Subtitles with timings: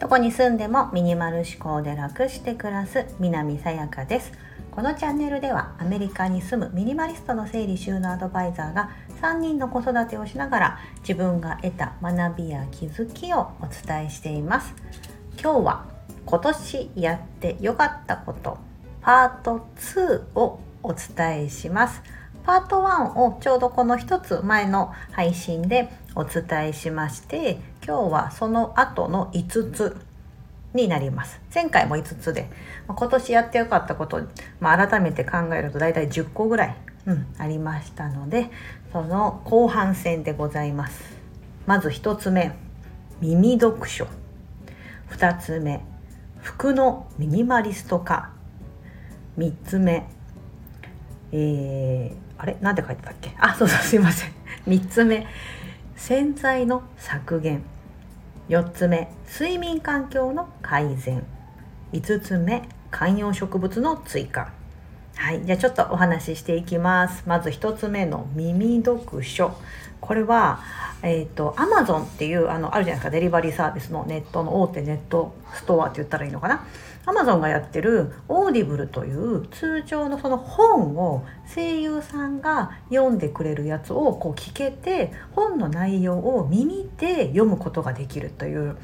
[0.00, 4.32] どこに住んでもミニマル思考で楽して暮らす南さやかです。
[4.70, 8.90] このチャンネルではアメリカに住むミニマリストの整理収納アドバイザーが
[9.20, 14.74] 3人の子育てをしながら自分が得た学びや気づきをお伝えしています。
[15.40, 15.86] 今日は
[16.24, 18.58] 今年やってよかったこと
[19.00, 22.02] パート2をお伝えします。
[22.44, 29.96] パート1をちょうどこの一つ前の配信でお伝えしまして今日はその後の5つ
[30.74, 31.40] になります。
[31.54, 32.48] 前回も5つで
[32.86, 34.22] 今年やってよかったこと、
[34.60, 38.50] まあ、改めて考えると大体10個ぐらい、うん、ありましたので
[38.92, 41.02] その後半戦でございます。
[41.66, 42.52] まず1つ目
[43.20, 44.06] 耳読書。
[45.10, 45.80] 2つ目
[46.40, 48.30] 服のミニマリスト化。
[49.38, 50.06] 3つ目
[51.32, 52.56] えー、あれ？
[52.60, 53.34] なんて書いてたっけ？
[53.38, 54.32] あそうそうすいません。
[54.66, 55.26] 3つ目。
[55.96, 57.62] 洗剤の削減。
[58.48, 59.10] 4つ目。
[59.32, 61.22] 睡眠環境の改善。
[61.92, 62.62] 5つ目。
[62.90, 64.52] 観葉植物の追加。
[65.20, 65.44] はい。
[65.44, 67.24] じゃあちょっとお話ししていきます。
[67.26, 69.54] まず1つ目の耳読書。
[70.00, 70.60] これは
[71.02, 73.10] えっ、ー、と Amazon っていうあのあるじゃないですか。
[73.10, 76.64] デリバリーサービスのネットの大手ネットストアって言ったらいいのかな。
[77.04, 88.78] アマゾンがやってる Audible という通常のその本を声優さんが読んでくれるやつをこう聞けて本の内容を耳で読むことができるという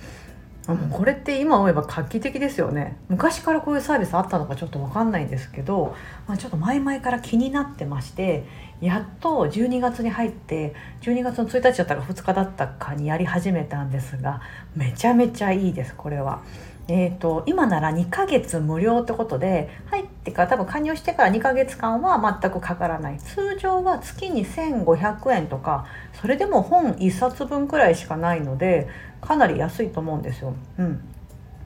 [0.91, 2.97] これって今思えば画期的ですよね。
[3.09, 5.95] 昔からこういうサービスあったのかちょっと分かんないんですけど、
[6.27, 8.45] まあ、ちょっと前々から気になってまして
[8.81, 14.43] やっと12月に入って12月の1日だったか2日だったかにやり始めたんですが
[14.75, 16.43] めちゃめちゃいいですこれは。
[16.89, 28.89] えーと、今なら2ヶ月無料ってことで入ってから多分加入してから2ヶ月間は全くかからない通常は月に1500円とかそれでも本1冊分くらいしかないので
[29.21, 30.55] かなり安いと思うんですよ。
[30.79, 31.01] うん、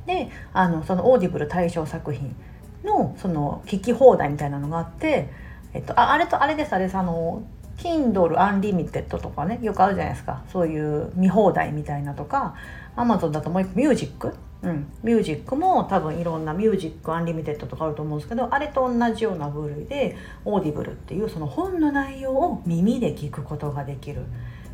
[0.06, 2.34] であのその Audible 対象作品
[2.82, 5.28] のその聞き放題みたいなのがあって、
[5.72, 7.42] えっと、ああれとあれですあれですあの
[7.78, 10.42] Kindle Unlimited とかねよくあるじゃないですか。
[10.52, 12.54] そういう見放題みたいなとか
[12.96, 24.22] Amazon だともう一個ミュージックうん、ミュージックも多分いろんな Music Unlimited とかあると思うんですけどあれと同じような部類で Audible っていうその本の内容を耳で聞くことができる。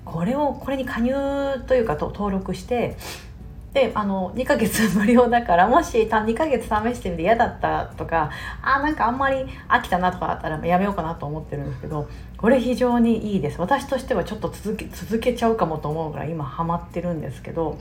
[0.04, 1.12] これをこれに加入
[1.66, 2.96] というかと登録して
[3.76, 8.30] であの2ヶ月無料だからもし2ヶ月試してみて嫌だったとか
[8.62, 17.78] あなんかあんまり飽きたなとかあったらやめようかなと思ってるんですけどこれ非常にいいです私としてはちょっと続け続けちゃうかもと思うぐらい今ハマってるんですけど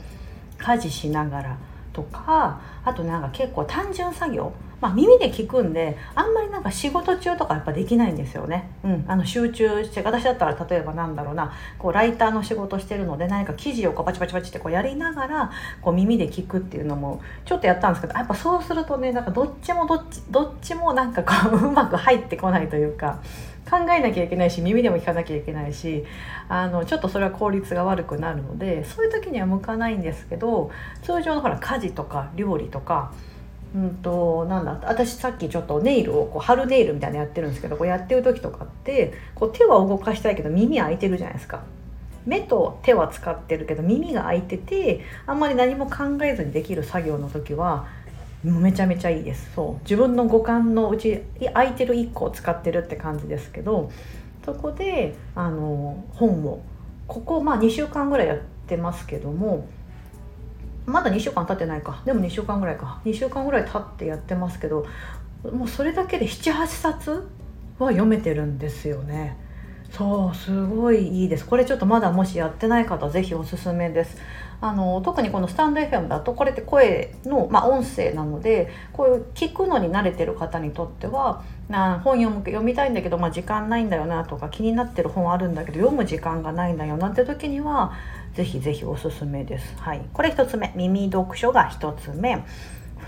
[0.58, 1.58] 家事しながら。
[1.96, 8.70] とかあとなんか結構単純作業まあ、耳で聞くんであんまりなんか仕事中とかやっぱできないんですよね。
[8.84, 23.20] うん、あの集中して私だったら例えばなんだろうなこうライターの仕事してるので何か記事をこうパチパチパチってこうやりながらこう耳で聞くっていうのもちょっとやったんですけどやっぱそうするとねなんかどっちもどっちどっちもなんかこう うまく入ってこないというか。
[23.68, 26.04] 考えなきゃいけないし耳でも聞かなきゃいけないし
[26.48, 30.70] あのちょっとそれは効率が悪くなるのでそういう時には向かないんですけど
[31.02, 33.12] 通常のほら家事とか料理とか
[33.74, 41.62] うんとなんだ私さっきちょっとネイルをこう貼るネイルみたいなのやってるんですけどこうやってる時とかってこう手は動かしたいけど耳開いてるじゃないですか。
[42.24, 47.86] 目と手は使ってるけど耳が開いててあんまり何も考えずにできる作業の時は
[48.50, 49.50] めちゃめちゃいいです。
[49.54, 49.82] そう。
[49.82, 53.90] 自分の五感のうち空いてる1個を使ってるって感じですけど
[54.44, 56.62] そこであの本を。
[57.08, 59.68] ここまあ2週間ぐらいやってますけども
[60.86, 62.02] まだ2週間経ってないか。
[62.04, 63.00] でも2週間ぐらいか。
[63.04, 64.86] 2週間ぐらい経ってやってますけど
[65.52, 67.28] もうそれだけで78冊
[67.78, 69.36] は読めてるんですよね。
[69.90, 71.46] そうすごいいいです。
[71.46, 74.16] これちょっとまだもしやってない方是非おすすめです。
[74.60, 87.92] あの特にこのスタンド FM だとこれって声の、まあ、音声なのでこういう聞くのに慣れてる方にとってはな本読む読みたいんだけど、まあ、時間ないんだよなとか気になってる本あるんだけど読む時間がないんだよなんて時には
[88.36, 89.74] ぜひぜひおすすめです。
[89.78, 90.70] はい、これ1つ目。
[90.76, 92.44] 耳読書が1つ目。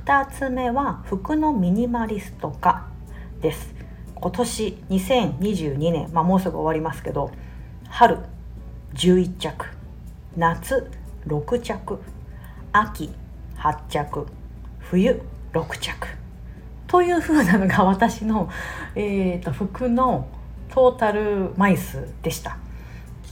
[0.06, 2.88] 2つ目は服のミニマリスト化
[3.42, 3.74] です。
[4.14, 7.30] 今年2022年、まあ、もうすぐ終わりますけど
[7.88, 8.18] 春。
[8.94, 9.66] 11着。
[10.34, 10.90] 夏。
[11.28, 11.98] 6着。
[12.72, 13.10] 秋
[13.56, 14.26] 8着。
[14.80, 15.20] 冬
[15.52, 16.08] 6着。
[16.86, 18.50] という風なのが私の、
[18.94, 20.28] えーと、服の
[20.70, 22.58] トータル枚数でした。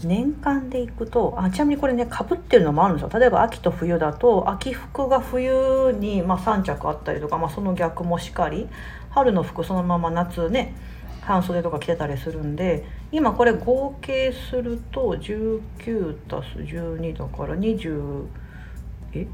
[0.04, 3.18] 年間でいくとあちなみにこれねかぶってるのもあるんですよ。
[3.18, 8.68] 例えば秋と冬だと秋服が冬に、まあ、3着あったりとか、まあ、その逆もしかり
[9.10, 10.74] 春の服そのまま夏ね
[11.26, 18.26] 半袖とか着てたりするんで今これ合計すると19たす12だから20
[19.12, 19.26] え？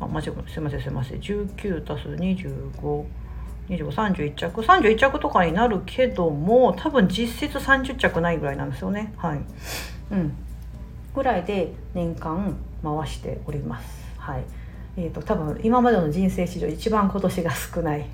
[0.00, 1.20] あ間違えすいませんすいません。
[1.20, 3.04] 19たす25
[3.68, 4.60] 2531着。
[4.62, 9.12] 31着とかになるけども多分実質30着ないぐらいなんですよね。
[9.16, 9.40] はい。
[10.10, 10.32] うん。
[11.14, 14.04] ぐらいで年間回しております。
[14.18, 14.44] はい。
[14.96, 18.06] えーと、多分今までの人生史上一番今年が少ない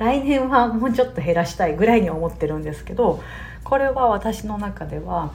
[0.00, 3.22] 来年はもうちょっと減らしたいぐらいに思ってるんですけど
[3.62, 5.34] これは私の中では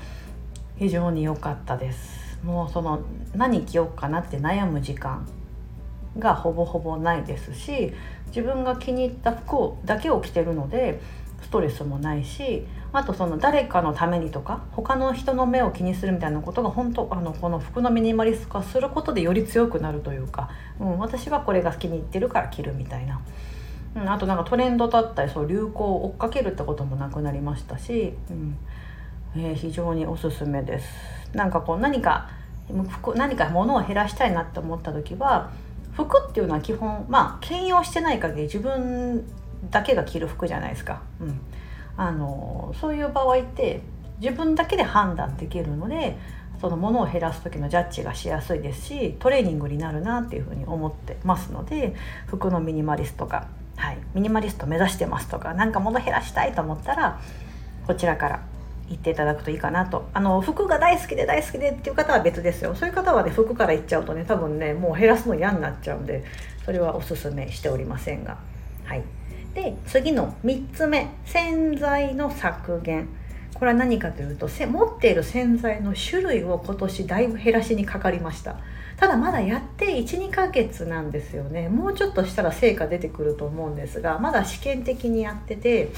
[0.77, 3.01] 非常に良かったですもうその
[3.35, 5.27] 何着ようかなって悩む時間
[6.17, 7.93] がほぼほぼないですし
[8.29, 10.99] 自分が気に入った服だけを着てるので
[11.43, 23.21] ストレスもないしあとその誰かのためにとか他の人の目を気にするみたいなことが本当あのこの服のミニマリスト化することでより強くなるというか、うん、私はこれが気に入ってるから着るみたいな。
[23.95, 28.57] うん、あとなんかトレンドだったりそう流行を追っかけるってこともなくなりましたし、うん
[29.35, 30.87] えー、非常におすすめです。
[31.33, 32.29] なんかこう何か
[32.89, 35.51] 服何か物を減らしたいなって思った時は
[35.93, 39.25] 服っていうのは基本まあ兼用してない限り自分
[39.69, 41.01] だけが着る服じゃないですか。
[41.21, 41.39] うん、
[41.97, 43.81] あのそういう場合って
[44.19, 46.17] 自分だけで判断できるので
[46.61, 51.95] その物を減らす時のジャッジがしやすいですしトレーニングになるなっていうふうに思ってますので
[52.27, 57.19] 服のミニマリストが、はい、ミニマリスト目指してますとか何か物減らしたいと思ったら
[57.85, 58.41] こちらから
[58.89, 60.07] 行っていただくといいかなと。
[60.13, 62.75] あの服が大好きで大好きでっていう方は別ですよ。
[62.75, 66.23] そういう方はね服から行っちゃうとね多分ねもう減らすの嫌になっちゃうんで
[66.65, 68.37] それはおすすめしておりませんが。
[68.85, 69.03] はい。
[69.55, 73.07] で次の3つ目洗剤の削減。
[73.55, 78.57] これは何かというと持っている洗剤の種類を今年だいぶ減らしにかかりました。
[78.97, 81.67] ただまだやって12ヶ月なんですよね。
[81.67, 85.91] もうちょっとしたら成果出てくると思うんですがまだ試験的にやってて、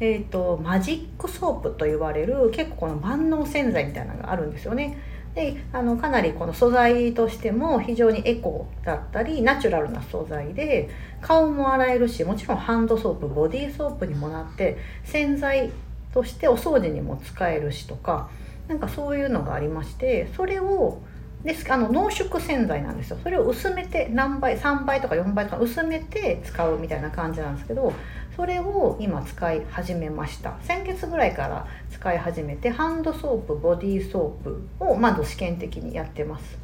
[0.00, 4.98] えーと、マジックソープと言われる結構この万能洗剤みたいなのがあるんですよね。
[5.34, 10.90] であのかなりこの素材としても非常にエコだったりナチュラルな素材で
[11.20, 15.72] 顔も洗えるしもちろんハンドソープボディーソープにもなって洗剤
[16.12, 18.30] としてお掃除にも使えるしとか
[18.68, 21.00] なんかそういうのがありましてそれを
[21.44, 23.18] ですあの濃縮洗剤なんですよ。
[23.22, 27.92] それを薄めて何倍3倍とか4倍とか薄めて使うみたいな感じなんですけど
[28.34, 30.54] それを今使い始めました。
[30.62, 36.58] 先月ぐらいから使い始めてハンドソープボディーソープをまず試験的にやってます、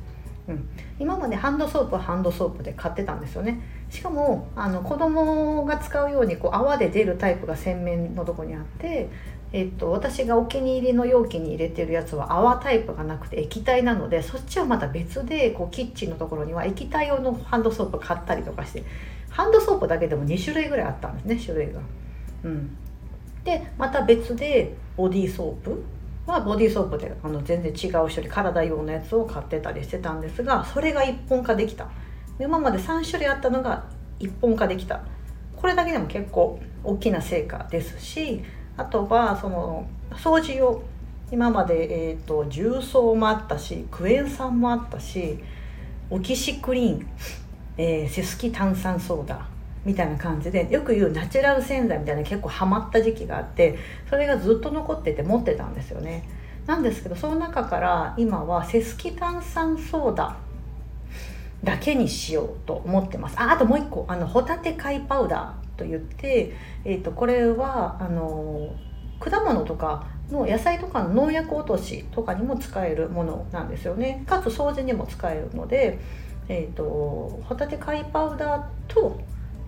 [0.48, 0.68] うん、
[0.98, 3.60] 今までハンドソープはハンドソープで買ってたんですよね。
[3.90, 9.08] しかもあの子供が使うようにこう泡で出るタイプが洗面のとこにあって
[9.52, 18.84] えっと、私がお気に入りの容器に入れてるやつは泡タイプがなくて液体なのでそっちはまた別でこうキッチンのところには液体用のハンドソープ買ったりとかして
[19.28, 21.80] ハンドソープだけでも2種類ぐらいあったんですね種類が。
[22.44, 22.76] うん、
[23.42, 25.82] でまた別でボディーソープ
[26.26, 31.88] はボディーソープであの全然違う種類体用のやつを買ってたりしてたんですがそれが一本化できた。
[32.38, 33.84] 今まで3種類あったのが
[34.20, 35.00] 一本化できた。
[35.56, 38.42] これだけでも結構大きな成果ですし
[38.76, 40.82] あとはその掃除を
[41.32, 45.38] 今まで、えーと、重曹もあったしクエン酸もあったし
[46.10, 47.06] オキシクリーン、
[47.76, 49.46] えー、セスキ炭酸ソーダ
[49.84, 53.78] みたいな感じでよく言うナチュラル洗剤みたいな結構ハマった時期があって
[54.08, 56.28] それがずっと残ってて持ってたんですよね。
[56.66, 60.36] なんですけどその中から今はセスキ炭酸ソーダ
[61.64, 63.38] だけにしようと思ってます。
[63.38, 65.59] ああともう一個あのホタテ貝パウダー。
[65.80, 66.52] と言って、
[66.84, 68.74] えーと、これはあの
[69.18, 74.22] 果物とかの野菜とかの農薬落としとかにも使えるものなんですよね。
[74.26, 75.98] かつ掃除にも使えるので、
[76.48, 76.84] えーと、
[77.44, 79.18] ホタテ貝パウダーと、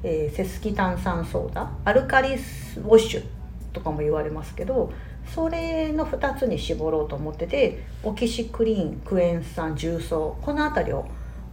[0.02, 3.24] えー、セスキ炭酸ソーダアルカリスウォッシュ
[3.72, 4.92] とかも言われますけど
[5.34, 11.06] それの2つに絞ろうと思っててオキシクリーンクエン酸重曹この辺りを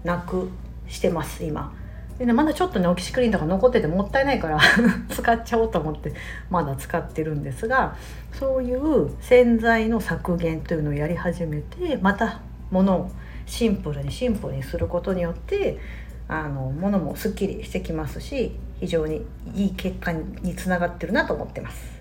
[0.03, 0.49] なく
[0.87, 1.78] してます今。
[2.19, 4.59] でねまだちょっとねオキシクリーンとか残っててもったいないから
[5.09, 6.13] 使っちゃおうと思って
[6.49, 7.95] まだ使ってるんですが
[8.33, 13.11] そういう洗剤の削減というのをやり始めてまた物を
[13.45, 15.79] シンプルにシンプルにすることによって
[16.27, 21.99] あの物もすっきりしてきますし非常にいい結果につながってるなと思ってます。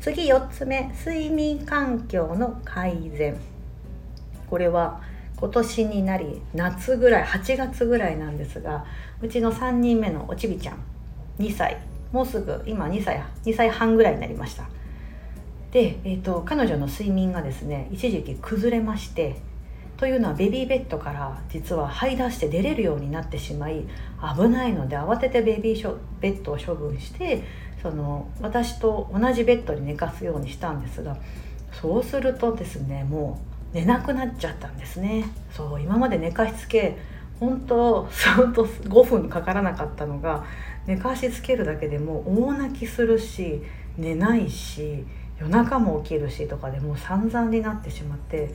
[0.00, 3.36] 次4つ目睡眠環境の改善。
[4.50, 5.00] これは
[5.36, 8.84] 今年になり夏ぐらい8月ぐらいなんですが
[9.20, 10.78] うちの3人目のおちびちゃん
[11.38, 11.78] 2歳。
[12.12, 14.68] もうすぐ今2歳2歳半ぐらいになりました。
[15.72, 19.34] で、えーと、彼女の睡眠がですね一時期崩れまして
[19.96, 23.84] というのはベビーベッドから実は這い出して出れるようになってしまい
[24.36, 27.42] 危ないので慌ててベビーショベッドを処分して
[27.82, 31.16] その私と同じベッドに寝かすようにしたんですが
[31.72, 35.24] そうするとですねもう寝なくなっちゃったんですね。
[35.50, 36.96] そう今まで寝かしつけ
[37.40, 40.44] 本当そと5分かからなかったのが
[40.86, 43.62] 寝かしつけるだけでも大泣きするし
[43.98, 45.04] 寝ないし
[45.40, 48.54] 夜中も起きるしとかでもう散々になってしまって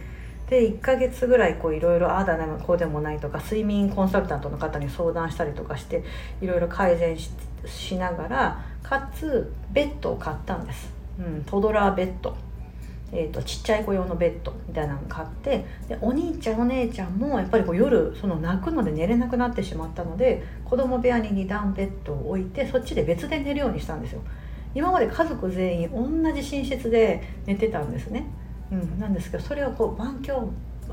[0.50, 6.04] で1ヶ月ぐらいいろいろああだなこうでもないとか睡眠コンサルタントの方に相談したりとかして
[6.42, 7.18] いろいろ改善
[7.66, 12.49] しながらかつベッドを買ったんです、うん、トドラーベッド。
[13.12, 24.22] えーと、ちっちゃい子用のベッドみたいなの買ってでお兄ちゃんお姉ちゃんもやっぱりこう夜その泣くので寝れなくなってしまったので子供部屋に2段ベッドを置いてそっちで別で寝るようにしたんですよ。
[24.76, 28.28] 今まで家族全員同じ寝室で寝てたんですね、
[28.72, 30.52] うん、なんですけどそれをこう番鏡、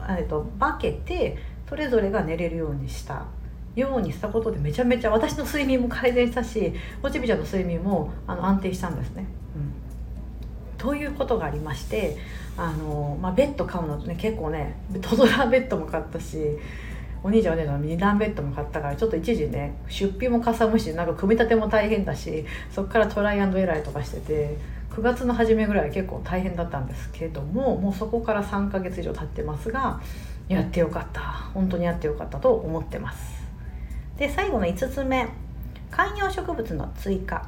[0.09, 1.37] えーと、分けて
[1.69, 3.27] それぞれが寝れるようにした。
[3.75, 9.86] ようにしたことでめちゃめちゃ私の睡眠も改善したしおちびちゃんの睡眠もあの安定したんですね、うん。
[10.79, 12.17] ということがありまして
[12.57, 16.39] あの、まあ、ベッド買うのとね結構ねトドラベッドも買ったし
[17.23, 24.57] お兄ちゃんお姉ちゃんの2段ベッドも買ったからちょっと一時ね出費もかさむしなんか組み立ても大変だしそこからトライアンドエラーとかしてて
[24.91, 30.01] 9月の初めぐらい結構大変だったんですけどももうそこから3ヶ月以上経ってますが
[30.49, 31.21] やってよかった。
[31.55, 33.43] 本当にやってよかったと思ってます。
[34.17, 35.27] で最後の5つ目
[35.91, 37.47] 観葉植物の追加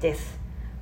[0.00, 0.38] です。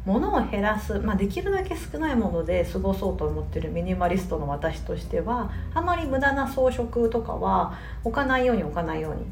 [0.09, 9.27] 物を減らす、まあ、できるだけ少ないもので過ごそうと思ってるミニマリストの私としてはあまり無駄な装飾とかは置かないように置かないように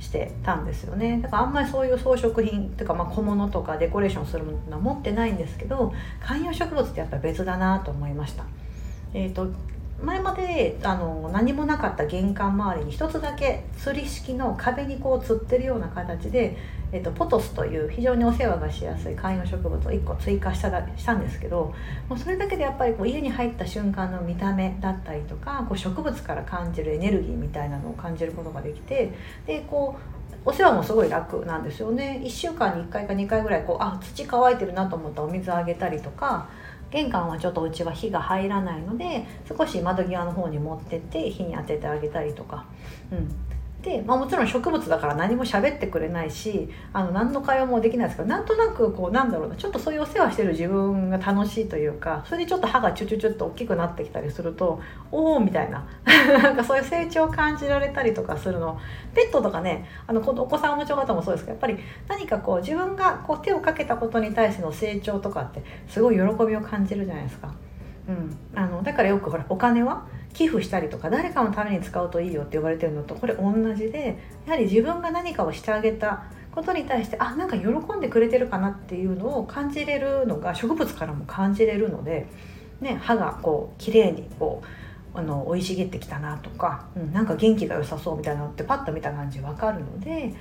[0.00, 8.44] してたんですよねだからあんまりそういう装飾品とかま小物とかデコレーションするものは持ってないんですけど観葉植物ってやっぱ別だなと思いました。
[9.14, 9.48] えーと
[10.02, 16.56] 前まであの何もなかった玄関周りに一つだけ吊り式の壁にこう吊ってるような形で、
[16.90, 21.72] えっと、ポトスという非常にお世話がしやすい観葉植物を1個追加したしたんですけど
[22.08, 29.12] もうそれだけでやっぱりこう家に入った瞬間の見た目だったりとかこう植物から感じるエネルギーみたいなのを感じることができて
[29.46, 32.20] でこうお世話もすごい楽なんですよね。
[32.24, 36.48] 1週間に1回か2回ぐらいこうあ土乾いてるなと思ったお水あげたりとか
[36.92, 42.66] 玄関はちょっとうちは火が入らないので少し窓際の方に持ってって火に当ててあげたりとか、
[43.10, 43.34] うん、
[43.82, 55.84] で、まあ、もちろん植物だから何も喋ってくれないしあの何の会話もできないですけどなんとなくこうなんだろうなちょっとそういうお世話してる自分が楽しいというかそれでちょっと歯がチュチュチュッと大きくなってきたりするとおおみたいな
[56.42, 58.78] なんかそういう成長を感じられたりとかするの
[59.14, 67.52] ペットとかねあのお子さんお持ちの方もそうですけどやっぱり何かこう自分がこう手をかけたことに対しての成長とかってすごい喜びを感じるじゃないですか。
[68.08, 76.24] うん、あのだからよくほらお金は寄付したりとか誰かのために使うといいよって言われてるのとこれ同じでやはり自分が何かをしてあげた
[76.54, 82.26] ことに対してあなんか喜んでくれてるかなっていうのを感じれるのが植物からも感じれるので、
[82.80, 84.66] ね、歯がこう綺麗にこう
[85.18, 90.34] あの生い茂ってきたなとか、うん、なんか元気が良さそうみたいなのってパッと見た感じ分かるので、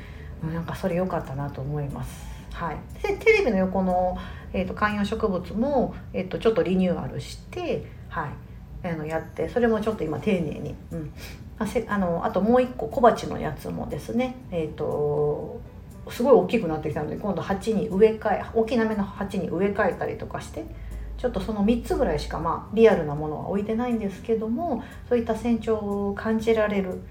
[0.44, 2.32] うん、なんかそれ良かったなと思います。
[2.54, 4.18] はい、でテレビの横の、
[4.54, 8.30] えーと、観葉植物も、えーとちょっとリニューアルして、はい、
[8.84, 11.12] あのやってそれもちょっと今丁寧に、うん、
[11.60, 14.36] あせあのあともう一個小鉢のやつもですね。
[14.52, 15.62] えっ、ー、と
[16.10, 20.66] すごい大きくなってきたので今度鉢に植え替え大きなめの鉢に植え替えたりとかして
[21.18, 27.02] ちょっとその3つぐらいしかまあリアルなものは置いてないんですけどもそういった成長を感じられる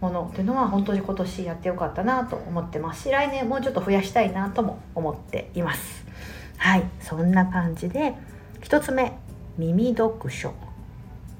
[0.00, 3.02] ものっていうのは本当に今年やってよかったなと思ってます。
[3.02, 6.06] し来年もうちょっと増やしたいなとも思っています。
[6.56, 6.84] はい。
[7.00, 8.14] そんな感じで
[8.60, 9.18] 1つ目
[9.56, 10.54] 耳読書。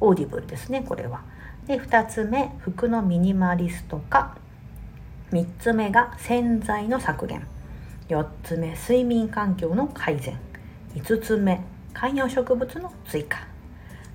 [0.00, 1.22] Audible ですねこれは。
[1.66, 4.36] で2つ目服のミニマリスト化。
[5.32, 7.46] 3つ目が洗剤の削減。
[8.08, 10.38] 4つ目睡眠環境の改善。
[10.94, 11.60] 5つ目
[11.92, 13.46] 観葉植物の追加。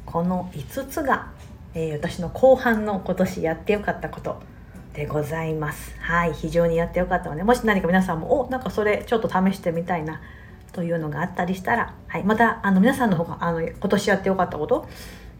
[0.05, 1.31] この5つが、
[1.73, 4.41] えー、私の後半の今年やってよかったこと
[4.93, 5.95] でございます。
[5.99, 10.21] はい非常にやってよかったのでもし何か皆さんもおなんかそれちょっと試してみたいな
[10.71, 14.87] というのがあったりしたら、はい、またあの皆さんの方があの今年やってよかったこと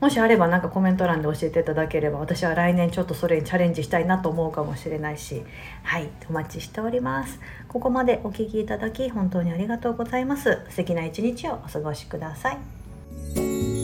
[0.03, 5.43] もしあればなんかコメント欄で教えていただければ私は来年ちょっとそれにチャレンジしたいなと思うかもしれないし
[5.81, 7.39] はいお待ちしております。
[7.69, 10.59] ここまでお聴きいただき本当にありがとうございます。
[10.67, 13.82] 素敵な一日をお過ごしください。